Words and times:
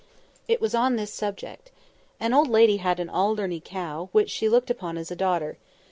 It 0.47 0.59
was 0.59 0.73
on 0.73 0.95
this 0.95 1.13
subject: 1.13 1.69
An 2.19 2.33
old 2.33 2.47
lady 2.47 2.77
had 2.77 2.99
an 2.99 3.07
Alderney 3.07 3.59
cow, 3.63 4.09
which 4.11 4.31
she 4.31 4.49
looked 4.49 4.71
upon 4.71 4.97
as 4.97 5.11
a 5.11 5.15
daughter. 5.15 5.59